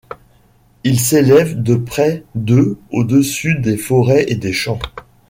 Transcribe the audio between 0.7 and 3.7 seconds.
Il s'élève de près de au-dessus